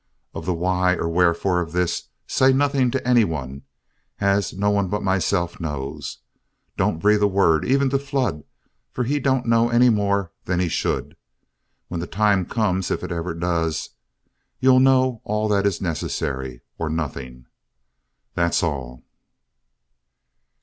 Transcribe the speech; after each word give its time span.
Of 0.33 0.47
the 0.47 0.53
why 0.55 0.95
or 0.95 1.07
wherefore 1.07 1.59
of 1.61 1.73
this, 1.73 2.07
say 2.25 2.51
nothing 2.51 2.89
to 2.89 3.07
any 3.07 3.23
one, 3.23 3.61
as 4.19 4.51
no 4.51 4.71
one 4.71 4.87
but 4.87 5.03
myself 5.03 5.59
knows. 5.59 6.17
Don't 6.75 6.97
breathe 6.97 7.21
a 7.21 7.27
word 7.27 7.63
even 7.63 7.91
to 7.91 7.99
Flood, 7.99 8.43
for 8.91 9.03
he 9.03 9.19
don't 9.19 9.45
know 9.45 9.69
any 9.69 9.91
more 9.91 10.31
than 10.45 10.59
he 10.59 10.69
should. 10.69 11.15
When 11.87 11.99
the 11.99 12.07
time 12.07 12.47
comes, 12.47 12.89
if 12.89 13.03
it 13.03 13.11
ever 13.11 13.35
does, 13.35 13.91
you'll 14.59 14.79
know 14.79 15.21
all 15.23 15.47
that 15.49 15.67
is 15.67 15.79
necessary 15.79 16.61
or 16.79 16.89
nothing. 16.89 17.45
That's 18.33 18.63
all." 18.63 19.03